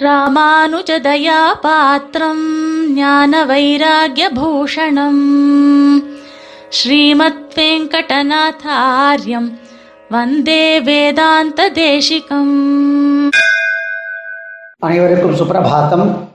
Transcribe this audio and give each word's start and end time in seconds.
ராமானுஜதயா 0.00 1.50
பாத்திரம் 1.60 2.42
ஞான 2.94 3.44
வைராகியபூஷணம் 3.44 5.22
ஸ்ரீமத் 6.68 7.54
வெங்கடநாதாரியம் 7.54 9.48
வந்தே 10.10 10.80
வேதாந்த 10.80 11.70
தேசிகம் 11.70 12.54
அனைவருக்கும் 14.78 15.34
சுப்பிரபாத்தம். 15.34 16.28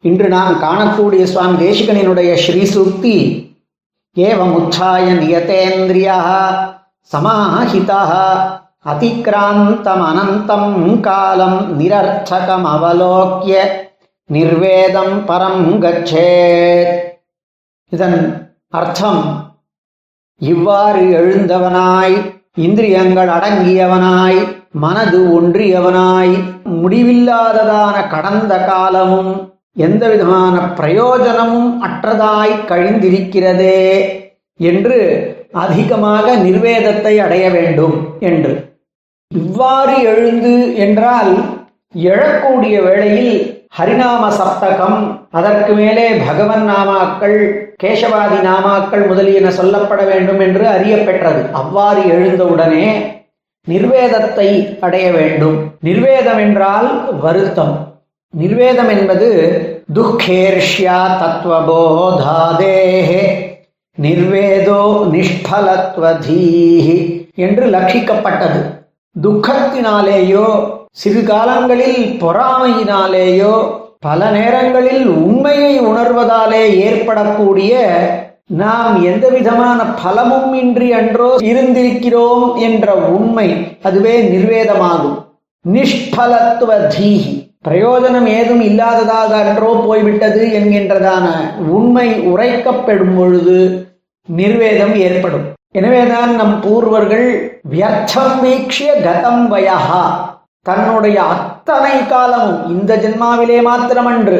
இன்று 0.00 0.28
நாம் 0.28 0.60
காணக்கூடிய 0.62 1.22
சுவாமி 1.24 1.66
தேசிகனினுடைய 1.66 2.34
ஸ்ரீசூக்தி 2.46 3.16
ஏவம் 4.16 4.54
உச்சாய 4.58 5.06
நியதேந்திரியா 5.14 6.18
சமாஹிதா 7.12 8.02
அதிக்ராந்தம் 8.84 10.02
அனந்தம் 10.10 11.00
காலம் 11.00 11.76
நிரர்த்தகம் 11.76 12.64
அவலோக்கிய 12.64 13.60
நிர்வேதம் 14.26 15.24
பரம் 15.26 15.78
கச்சேத். 15.78 17.22
இதன் 17.88 18.52
அர்த்தம் 18.68 19.52
இவ்வாறு 20.38 21.00
எழுந்தவனாய் 21.00 22.16
இந்திரியங்கள் 22.54 23.28
அடங்கியவனாய் 23.28 24.40
மனது 24.70 25.40
ஒன்றியவனாய் 25.40 26.34
முடிவில்லாததான 26.82 28.08
கடந்த 28.08 28.64
காலமும் 28.64 29.52
எந்த 29.76 30.08
விதமான 30.08 30.60
பிரயோஜனமும் 30.60 31.82
அற்றதாய் 31.82 32.54
கழிந்திருக்கிறதே 32.66 33.82
என்று 34.56 34.98
அதிகமாக 35.52 36.36
நிர்வேதத்தை 36.36 37.18
அடைய 37.18 37.50
வேண்டும் 37.50 37.96
என்று. 38.20 38.73
இவ்வாறு 39.34 40.02
எழுந்து 40.02 40.76
என்றால் 40.76 41.38
எழக்கூடிய 41.94 42.82
வேளையில் 42.82 43.62
ஹரிநாம 43.78 44.40
சப்தகம் 44.40 45.20
அதற்கு 45.30 45.72
மேலே 45.72 46.10
பகவன் 46.10 46.68
நாமாக்கள் 46.68 47.72
கேசவாதி 47.82 48.44
நாமாக்கள் 48.44 49.06
முதலியன 49.06 49.48
சொல்லப்பட 49.48 50.04
வேண்டும் 50.04 50.40
என்று 50.40 50.66
அறியப்பெற்றது. 50.66 51.52
அவ்வாறு 51.52 52.08
எழுந்தவுடனே 52.08 53.16
நிர்வேதத்தை 53.66 54.76
அடைய 54.80 55.10
வேண்டும். 55.10 55.72
நிர்வேதம் 55.80 56.38
என்றால் 56.38 57.20
வருத்தம். 57.20 57.92
நிர்வேதம் 58.30 58.88
என்பது 58.88 59.28
துக்கேர்ஷ்யா 59.94 61.22
தத்துவபோதாதேஹே 61.22 63.52
நிர்வேதோ 64.02 65.10
நிஷ்பலத்வதீஹி 65.14 67.24
என்று 67.34 67.66
லட்சிக்கப்பட்டது. 67.66 68.73
துக்கத்தினாலேயோ 69.22 70.46
சிறு 70.90 71.22
காலங்களில் 71.22 72.20
பொறாமையினாலேயோ 72.20 73.82
பல 74.00 74.30
நேரங்களில் 74.30 75.06
உண்மையை 75.06 75.80
உணர்வதாலே 75.80 76.76
ஏற்படக்கூடிய 76.78 77.82
நாம் 78.46 79.04
எந்த 79.04 79.28
விதமான 79.28 79.82
பலமும் 79.82 80.54
இன்றி 80.54 80.92
அன்றோ 80.92 81.36
இருந்திருக்கிறோம் 81.36 82.54
என்ற 82.54 82.94
உண்மை 82.94 83.78
அதுவே 83.82 84.22
நிர்வேதமாகும். 84.22 85.24
நிஷ்பலத்துவ 85.72 86.92
தீஹி. 86.98 87.42
பிரயோஜனம் 87.68 88.26
ஏதும் 88.26 88.62
இல்லாததாக 88.62 89.32
அன்றோ 89.32 89.82
போய்விட்டது 89.86 90.46
என்கின்றதான 90.46 91.26
உண்மை 91.68 92.20
உரைக்கப்படும் 92.20 93.16
பொழுது 93.16 93.86
நிர்வேதம் 94.26 94.94
ஏற்படும். 94.94 95.52
எனவேதான் 95.78 96.34
நம் 96.34 96.60
பூர்வர்கள் 96.60 97.28
வியர்த்தம் 97.62 98.34
வீக்ஷிய 98.44 98.90
கதம் 99.06 99.42
வயஹா. 99.52 100.04
தன்னுடைய 100.62 101.22
அத்தனை 101.22 102.06
காலமும் 102.06 102.68
இந்த 102.68 102.96
ஜென்மாவிலே 102.96 103.58
மாத்திரமன்று. 103.68 104.38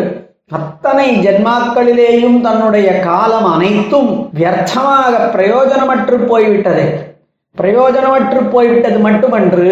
அத்தனை 0.51 1.17
ஜென்மாக்களிலேயும் 1.27 2.41
தன்னுடைய 2.41 3.01
காலம் 3.01 3.53
அனைத்தும் 3.53 4.31
வியர்த்தமாக 4.35 5.13
பிரயோஜனமற்று 5.35 6.27
போய்விட்டது. 6.27 6.85
பிரயோஜனமற்று 7.57 8.51
போய்விட்டது 8.51 8.99
மட்டுமன்று 8.99 9.69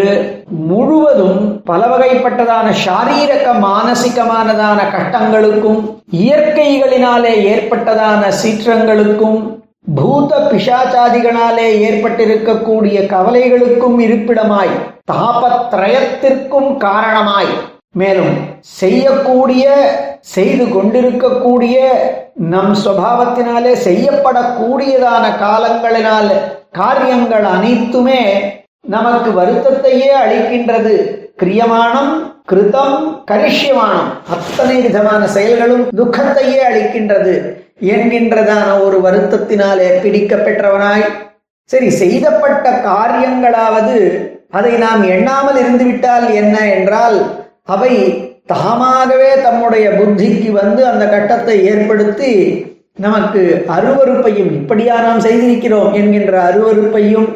முழுவதும் 0.47 1.63
பல 1.63 1.85
வகைப்பட்டதான 1.85 2.67
சாரீரக 2.85 3.47
மானசிகமானதான 3.67 4.79
கட்டங்களுக்கும் 4.95 5.81
இயற்கைகளினாலே 6.11 7.33
ஏற்பட்டதான 7.53 8.31
சீற்றங்களுக்கும் 8.43 9.61
பூத 9.85 10.31
பிசாச்சாதிகளாலே 10.51 11.67
ஏற்பட்டிருக்கக்கூடிய 11.87 12.97
கவலைகளுக்கும் 13.13 13.97
இருப்பிடமாய் 13.99 14.73
தாபத்ரயத்திற்கும் 15.11 16.77
காரணமாய் 16.77 17.51
மேலும் 17.91 18.35
செய்யக்கூடிய 18.79 19.65
செய்து 20.35 20.65
கொண்டிருக்கக்கூடிய 20.69 21.77
நம் 22.53 22.73
சுவாவத்தினாலே 22.83 23.73
செய்யப்படக்கூடியதான 23.87 25.25
காலங்களினால் 25.37 26.31
காரியங்கள் 26.71 27.45
அனைத்துமே 27.55 28.21
நமக்கு 28.81 29.29
வருத்தத்தையே 29.31 30.09
அளிக்கின்றது. 30.21 30.95
கிரியமானம் 31.41 32.13
கிருதம் 32.51 32.97
கரிஷ்யமானம் 33.31 34.09
அத்தனை 34.29 34.77
விதமான 34.81 35.21
செயல்களும் 35.27 35.85
துக்கத்தையே 35.99 36.59
அளிக்கின்றது. 36.69 37.35
என்கின்றதான 37.79 38.81
ஒரு 38.81 38.97
வருத்தத்தினாலே 39.01 40.01
பிடிக்க 40.01 40.35
பெற்றவனாய் 40.35 41.05
சரி 41.69 41.89
செய்தப்பட்ட 41.89 42.71
காரியங்களாவது 42.85 43.97
அதை 44.49 44.77
நாம் 44.77 45.03
எண்ணாமல் 45.03 45.55
இருந்துவிட்டால் 45.55 46.33
என்ன 46.33 46.55
என்றால் 46.69 47.17
அவை 47.65 47.93
தாமாகவே 48.45 49.29
தம்முடைய 49.41 49.89
புத்திக்கு 49.89 50.51
வந்து 50.51 50.87
அந்த 50.87 51.05
கட்டத்தை 51.05 51.65
ஏற்படுத்தி 51.65 52.31
நமக்கு 52.95 53.41
அருவறுப்பையும் 53.67 54.51
இப்படியா 54.51 54.95
நாம் 55.01 55.19
செய்திருக்கிறோம் 55.19 55.93
என்கின்ற 55.93 56.33
அருவறுப்பையும் 56.41 57.29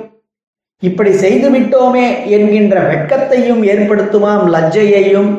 இப்படி 0.84 1.12
செய்து 1.12 1.50
விட்டோமே 1.50 2.26
என்கின்ற 2.28 2.80
வெட்கத்தையும் 2.80 3.64
ஏற்படுத்துமாம் 3.64 4.46
லஜ்ஜையையும். 4.54 5.32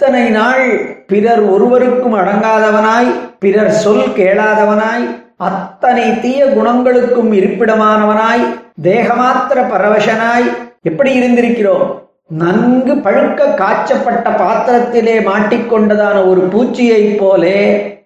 இத்தனை 0.00 0.30
நாள் 0.30 0.66
பிறர் 1.06 1.40
ஒருவருக்கும் 1.40 2.14
அடங்காதவனாய் 2.14 3.08
பிறர் 3.38 3.70
சொல் 3.70 4.12
கேளாதவனாய் 4.12 5.04
அத்தனை 5.36 6.20
தீய 6.20 6.44
குணங்களுக்கும் 6.46 7.32
இருப்பிடமானவனாய் 7.32 8.44
தேகமாத்திர 8.82 9.68
பரவசனாய் 9.68 10.46
எப்படி 10.82 11.20
இருந்திருக்கிறோம்? 11.20 11.84
நன்கு 12.26 12.94
பழுக்க 12.94 13.46
காய்ச்சப்பட்ட 13.54 14.30
பாத்திரத்திலே 14.30 15.16
மாட்டிக்கொண்டதான 15.20 16.28
ஒரு 16.28 16.40
பூச்சியைப் 16.40 17.18
போலே 17.18 17.60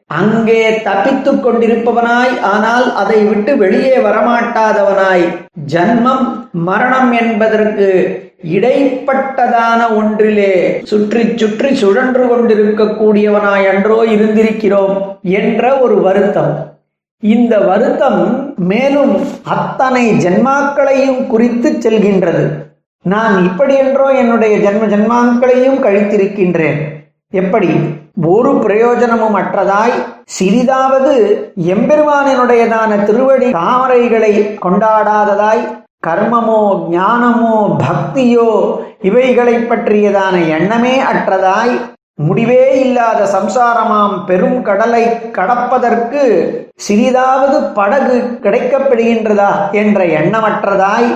அங்கே 0.06 0.80
தப்பித்துக் 0.80 1.42
கொண்டிருப்பவனாய் 1.44 2.40
ஆனால் 2.42 2.92
அதை 2.94 3.24
விட்டு 3.24 3.56
வெளியே 3.56 3.96
வரமாட்டாதவனாய். 3.96 5.26
ஜன்மம் 5.66 6.26
மரணம் 6.52 7.12
என்பதற்கு 7.12 7.88
இடைப்பட்டதான 8.52 9.96
ஒன்றிலே 9.96 10.80
சுற்றி 10.82 11.36
சுற்றி 11.36 11.74
சுழன்று 11.74 12.24
கொண்டிருக்கக்கூடியவனாய் 12.26 13.66
அன்றோ 13.68 14.02
இருந்திருக்கிறோம் 14.04 14.96
என்ற 15.22 15.78
ஒரு 15.78 16.00
வருத்தம். 16.00 16.52
இந்த 17.18 17.58
வருத்தம் 17.58 18.54
மேலும் 18.56 19.20
அத்தனை 19.42 20.10
ஜென்மாக்களையும் 20.10 21.26
குறித்து 21.26 21.70
செல்கின்றது. 21.70 22.44
நான் 23.02 23.44
இப்படி 23.44 23.74
என்றோ 23.74 24.10
என்னுடைய 24.10 24.70
ஜென்ம 24.70 24.84
ஜென்மாக்களையும் 24.86 25.78
கழித்திருக்கின்றேன். 25.78 26.78
எப்படி? 27.30 27.70
ஒரு 28.26 28.58
பிரயோஜனமும் 28.58 29.34
அற்றதாய் 29.34 29.94
சிறிதாவது 30.38 31.14
எம்பெருமானினுடையதான 31.56 33.04
திருவடி 33.04 33.50
தாமரைகளை 33.50 34.58
கொண்டாடாததாய் 34.60 35.82
கர்மமோ 36.04 36.60
ஞானமோ 36.90 37.56
பக்தியோ 37.80 38.50
இவைகளை 39.02 39.56
பற்றியதான 39.62 40.34
எண்ணமே 40.56 40.94
அற்றதாய் 41.10 41.74
முடிவே 42.22 42.64
இல்லாத 42.80 43.20
சம்சாரமாம் 43.28 44.16
பெரும் 44.26 44.58
கடலை 44.62 45.04
கடப்பதற்கு 45.32 46.22
சிறிதாவது 46.80 47.56
படகு 47.74 48.16
கிடைக்கப்படுகின்றதா 48.44 49.52
என்ற 49.74 50.00
எண்ணமற்றதாய் 50.18 51.08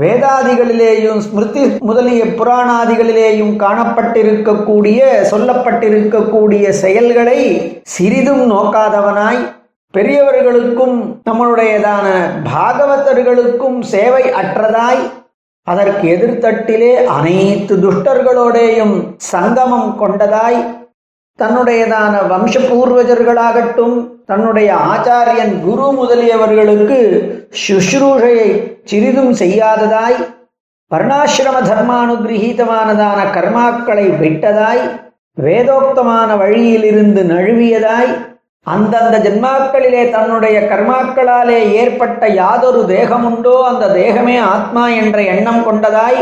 வேதாதிகளிலேயும் 0.00 1.20
ஸ்மிருதி 1.20 1.64
முதலிய 1.80 2.22
புராணாதிகளிலேயும் 2.38 3.52
காணப்பட்டிருக்கக்கூடிய 3.56 5.00
சொல்லப்பட்டிருக்கக்கூடிய 5.30 6.64
செயல்களை 6.80 7.40
சிறிதும் 7.88 8.42
நோக்காதவனாய் 8.48 9.40
பெரியவர்களுக்கும் 9.94 10.96
நம்மளுடையதான 11.24 12.06
பாகவதர்களுக்கும் 12.44 13.76
சேவை 13.82 14.24
அற்றதாய் 14.32 15.02
அதற்கு 15.66 16.06
எதிர்த்தட்டிலே 16.08 16.92
அனைத்து 17.08 17.74
துஷ்டர்களோடேயும் 17.76 18.96
சங்கமம் 19.18 19.92
கொண்டதாய் 19.98 20.58
தன்னுடையதான 21.38 22.14
வம்ச 22.28 22.58
பூர்வஜர்களாகட்டும் 22.66 23.96
தன்னுடைய 24.26 24.68
ஆச்சாரியன் 24.84 25.54
குரு 25.62 25.86
முதலியவர்களுக்கு 25.92 26.98
சுஷ்ரூஷையை 27.64 28.50
சிறிதும் 28.84 29.32
செய்யாததாய் 29.34 30.18
வர்ணாசிரம 30.90 31.58
தர்மானுகிரகீதமானதான 31.62 33.20
கர்மாக்களை 33.32 34.06
விட்டதாய் 34.18 34.84
வேதோக்தமான 35.36 36.30
வழியிலிருந்து 36.36 37.22
நழுவியதாய் 37.24 38.12
அந்தந்த 38.66 39.16
ஜென்மாக்களிலே 39.18 40.02
தன்னுடைய 40.10 40.56
கர்மாக்களாலே 40.68 41.58
ஏற்பட்ட 41.74 42.28
யாதொரு 42.34 42.80
தேகமுண்டோ 42.88 43.56
அந்த 43.62 43.86
தேகமே 43.94 44.36
ஆத்மா 44.46 44.84
என்ற 44.94 45.18
எண்ணம் 45.32 45.62
கொண்டதாய் 45.64 46.20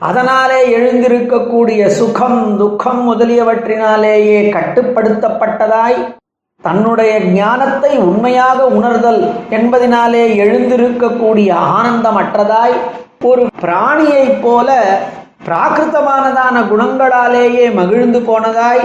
அதனாலே 0.00 0.60
எழுந்திருக்கக்கூடிய 0.76 1.82
சுகம் 1.90 2.40
துக்கம் 2.56 3.02
முதலியவற்றினாலேயே 3.08 4.40
கட்டுப்படுத்தப்பட்டதாய் 4.52 5.98
தன்னுடைய 6.64 7.12
ஞானத்தை 7.32 7.92
உண்மையாக 8.02 8.66
உணர்தல் 8.72 9.22
என்பதினாலே 9.50 10.24
எழுந்திருக்கக்கூடிய 10.36 11.50
ஆனந்தமற்றதாய் 11.70 12.76
ஒரு 13.24 13.44
பிராணியைப் 13.62 14.40
போல 14.42 14.68
பிராகிருத்தமானதான 15.46 16.56
குணங்களாலேயே 16.68 17.66
மகிழ்ந்து 17.74 18.20
போனதாய் 18.20 18.82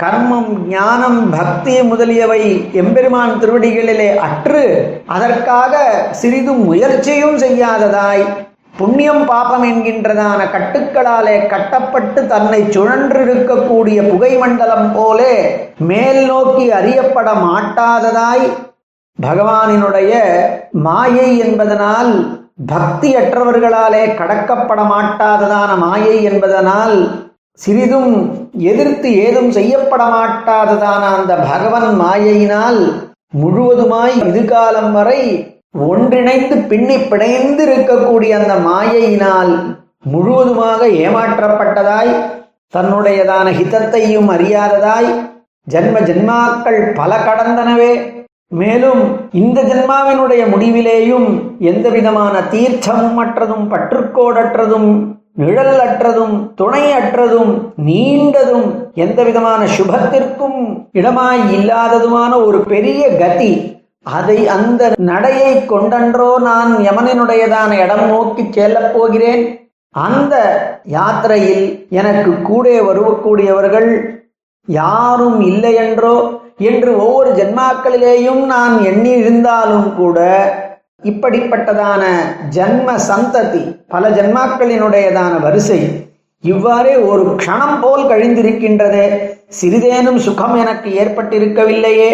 கர்மம் 0.00 0.52
ஞானம் 0.68 1.18
பக்தி 1.30 1.72
முதலியவை 1.82 2.42
எம்பெருமான் 2.74 3.34
திருவடிகளிலே 3.40 4.10
அற்று 4.18 4.62
அதற்காக 5.08 5.74
சிறிதும் 6.20 6.62
முயற்சியும் 6.64 7.36
செய்யாததாய் 7.38 8.24
புண்ணியம் 8.78 9.22
பாபம் 9.24 9.64
என்கின்றதான 9.64 10.40
கட்டுக்களாலே 10.50 11.36
கட்டப்பட்டு 11.46 12.20
தன்னை 12.26 12.60
சுழன்றிருக்கக்கூடிய 12.70 13.98
புகை 14.08 14.32
மண்டலம் 14.36 14.88
போலே 14.92 15.34
மேல் 15.84 16.22
நோக்கி 16.26 16.66
அறியப்பட 16.72 17.30
மாட்டாததாய் 17.44 18.46
பகவானினுடைய 19.18 20.12
மாயை 20.80 21.30
என்பதனால் 21.38 22.12
பக்தியற்றவர்களாலே 22.70 24.04
கடக்கப்பட 24.14 24.80
மாட்டாததான 24.86 25.70
மாயை 25.78 26.16
என்பதனால் 26.22 26.96
சிறிதும் 27.58 28.12
எதிர்த்து 28.58 29.08
ஏதும் 29.14 29.50
செய்யப்பட 29.50 30.02
மாட்டாததான 30.04 31.02
அந்த 31.16 31.34
பகவன் 31.36 32.00
மாயையினால் 32.00 32.80
முழுவதுமாய் 33.40 34.14
இதுகாலம் 34.28 34.92
வரை 34.92 35.20
ஒன்றிணைந்து 35.78 36.56
பின்னி 36.56 36.96
பிணைந்து 36.96 37.64
இருக்கக்கூடிய 37.66 38.30
அந்த 38.30 38.54
மாயையினால் 38.68 39.52
முழுவதுமாக 40.04 40.86
ஏமாற்றப்பட்டதாய் 40.86 42.12
தன்னுடையதான 42.76 43.46
ஹிதத்தையும் 43.50 44.30
அறியாததாய் 44.34 45.10
ஜன்ம 45.66 46.00
ஜென்மாக்கள் 46.00 46.94
பல 46.94 47.16
கடந்தனவே. 47.16 47.92
மேலும் 48.52 49.02
இந்த 49.32 49.62
ஜென்மாவினுடைய 49.62 50.42
முடிவிலேயும் 50.52 51.28
எந்த 51.58 51.88
விதமான 51.88 52.40
தீர்த்தமும் 52.50 53.18
அற்றதும் 53.18 53.66
பற்றுக்கோடற்றதும் 53.72 55.19
நிழல் 55.40 55.80
அற்றதும் 55.86 56.34
துணை 56.60 56.84
அற்றதும் 56.98 57.52
நீண்டதும் 57.88 58.68
எந்த 59.04 59.18
விதமான 59.28 59.60
சுபத்திற்கும் 59.76 60.60
இடமாய் 60.92 61.42
இல்லாததுமான 61.58 62.32
ஒரு 62.46 62.58
பெரிய 62.72 63.02
கதி. 63.22 63.52
அதை 64.06 64.38
அந்த 64.56 64.82
நடையை 65.10 65.52
கொண்டன்றோ 65.72 66.30
நான் 66.48 66.70
யமனினுடையதான 66.88 67.70
இடம் 67.84 68.04
நோக்கி 68.12 68.44
செல்லப் 68.50 68.92
போகிறேன். 68.94 69.42
அந்த 69.94 70.34
யாத்திரையில் 70.94 71.64
எனக்கு 72.00 72.32
கூட 72.42 72.66
வருவக்கூடியவர்கள் 72.88 73.90
யாரும் 74.68 75.38
இல்லையென்றோ 75.50 76.16
என்று 76.68 76.90
ஒவ்வொரு 77.04 77.30
ஜென்மாக்களிலேயும் 77.38 78.42
நான் 78.46 78.74
எண்ணி 78.90 79.12
இருந்தாலும் 79.22 79.88
கூட 79.94 80.18
இப்படிப்பட்டதான 81.02 82.02
ஜன்ம 82.48 82.94
சந்ததி 83.08 83.84
பல 83.88 84.10
ஜென்மாக்களினுடையதான 84.10 85.40
வரிசை 85.40 86.08
இவ்வாறே 86.40 86.96
ஒரு 86.96 87.36
க்ஷணம் 87.44 87.80
போல் 87.80 88.04
கழிந்திருக்கின்றதே. 88.04 89.06
சிறிதேனும் 89.46 90.18
சுகம் 90.18 90.54
எனக்கு 90.54 90.90
ஏற்பட்டிருக்கவில்லையே. 90.90 92.10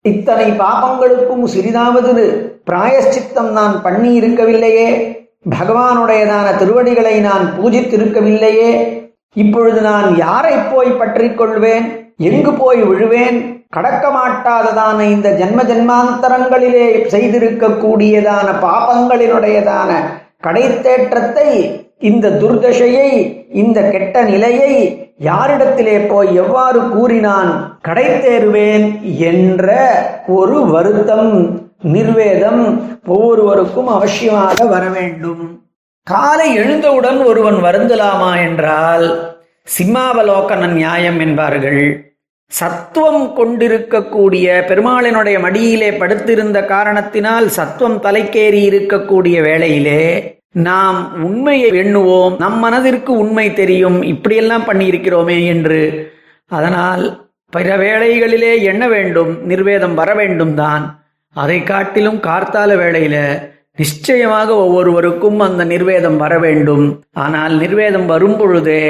இத்தனை 0.00 0.50
பாபங்களுக்கும் 0.50 1.44
சிறிதாவது 1.54 2.24
பிராயஷ்சித்தம் 2.70 3.50
நான் 3.50 3.82
பண்ணி 3.82 4.20
இருக்கவில்லையே 4.20 4.88
பகவானுடையதான 5.50 6.56
திருவடிகளை 6.56 7.20
நான் 7.20 7.54
பூஜித்திருக்கவில்லையே. 7.58 8.70
இப்பொழுது 9.32 9.80
நான் 9.80 10.16
யாரை 10.16 10.54
போய் 10.72 10.90
பற்றி 10.90 11.30
கொள்வேன்? 11.30 12.14
எங்கு 12.16 12.52
போய் 12.52 12.82
விழுவேன்? 12.82 13.63
கடக்க 13.74 14.04
மாட்டாததான 14.08 14.98
இந்த 15.14 15.28
ஜென்ம 15.40 15.60
ஜென்மாந்தரங்களிலே 15.70 16.86
செய்திருக்கக்கூடியதான 17.14 18.48
பாபங்களினுடையதான 18.66 19.90
கடைத்தேற்றத்தை 20.46 21.48
இந்த 21.98 22.28
துர்தசையை 22.42 23.08
இந்த 23.62 23.78
கெட்ட 23.90 24.22
நிலையை 24.22 24.72
யாரிடத்திலே 25.20 25.96
போய் 26.08 26.30
எவ்வாறு 26.34 26.80
கூறினான்? 26.88 27.50
கடைத்தேறுவேன் 27.88 28.86
என்ற 29.30 29.76
ஒரு 30.26 30.56
வருத்தம் 30.66 31.32
நிர்வேதம் 31.94 32.62
ஒவ்வொருவருக்கும் 33.06 33.88
அவசியமாக 33.88 34.66
வர 34.68 34.84
வேண்டும். 34.88 35.44
காலை 36.06 36.48
எழுந்தவுடன் 36.54 37.20
ஒருவன் 37.24 37.58
வருந்தலாமா 37.66 38.32
என்றால் 38.46 39.06
சிம்மாவலோகன 39.66 40.66
நியாயம் 40.72 41.20
என்பார்கள். 41.20 41.82
சத்துவம் 42.58 43.32
கொண்டிருக்கக்கூடிய 43.32 44.64
பெருமாளினுடைய 44.68 45.40
மடியிலே 45.40 45.90
படுத்திருந்த 45.90 46.64
காரணத்தினால் 46.64 47.48
சத்துவம் 47.48 48.02
தலைக்கேறி 48.02 48.60
இருக்கக்கூடிய 48.70 49.36
வேளையிலே 49.42 50.02
நாம் 50.50 50.98
உண்மையை 51.22 51.70
எண்ணுவோம். 51.70 52.38
நம் 52.38 52.58
மனதிற்கு 52.58 53.12
உண்மை 53.12 53.52
தெரியும். 53.52 54.02
இப்படியெல்லாம் 54.02 54.66
பண்ணியிருக்கிறோமே 54.68 55.46
என்று. 55.46 56.12
அதனால் 56.46 57.28
பிற 57.50 57.76
வேளைகளிலே 57.76 58.62
எண்ண 58.62 58.88
வேண்டும். 58.88 59.32
நிர்வேதம் 59.44 59.94
வர 59.94 60.14
வேண்டும் 60.14 60.54
தான் 60.54 60.84
அதை 61.32 61.62
காட்டிலும் 61.62 62.20
கார்த்தால 62.28 62.70
வேளையில 62.82 63.16
நிச்சயமாக 63.76 64.48
ஒவ்வொருவருக்கும் 64.54 65.40
அந்த 65.40 65.64
நிர்வேதம் 65.64 66.16
வர 66.16 66.34
வேண்டும். 66.38 66.86
ஆனால் 67.12 67.54
நிர்வேதம் 67.58 68.06
வரும் 68.06 68.36
பொழுதே 68.36 68.84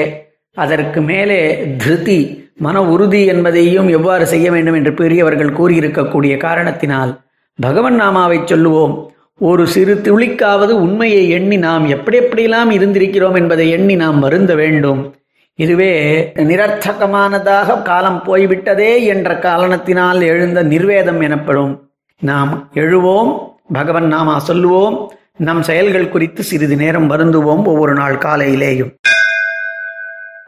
அதற்கு 0.56 1.00
மேலே 1.00 1.42
திருதி 1.76 2.20
மன 2.56 2.84
உறுதி 2.84 3.26
என்பதையும் 3.26 3.88
எவ்வாறு 3.88 4.26
செய்ய 4.26 4.50
வேண்டும் 4.50 4.74
என்று 4.74 4.92
பெரியவர்கள் 4.92 5.52
கூறியிருக்கக்கூடிய 5.52 6.36
காரணத்தினால் 6.36 7.20
பகவன் 7.60 8.00
நாமாவை 8.00 8.38
சொல்லுவோம். 8.44 9.12
ஒரு 9.38 9.66
சிறு 9.66 9.94
துளிக்காவது 9.94 10.70
உண்மையை 10.70 11.28
எண்ணி 11.28 11.56
நாம் 11.56 11.86
எப்படி 11.86 12.18
எப்படியெல்லாம் 12.18 12.70
இருந்திருக்கிறோம் 12.70 13.36
என்பதை 13.36 13.70
எண்ணி 13.70 13.94
நாம் 13.94 14.18
வருந்த 14.20 14.54
வேண்டும். 14.54 15.14
இதுவே 15.54 15.92
நிரர்த்தகமானதாக 16.34 17.82
காலம் 17.82 18.22
போய்விட்டதே 18.22 19.04
என்ற 19.04 19.38
காரணத்தினால் 19.38 20.22
எழுந்த 20.22 20.62
நிர்வேதம் 20.62 21.20
எனப்படும். 21.20 21.90
நாம் 22.20 22.70
எழுவோம் 22.74 23.38
பகவன் 23.72 24.14
நாமா 24.14 24.36
சொல்லுவோம் 24.36 25.12
நம் 25.36 25.62
செயல்கள் 25.62 26.08
குறித்து 26.08 26.42
சிறிது 26.42 26.76
நேரம் 26.76 27.10
வருந்துவோம் 27.10 27.64
ஒவ்வொரு 27.64 27.92
நாள் 27.92 28.16
காலையிலேயும். 28.16 28.94